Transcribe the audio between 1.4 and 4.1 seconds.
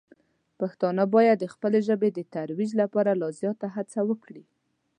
خپلې ژبې د ترویج لپاره لا زیاته هڅه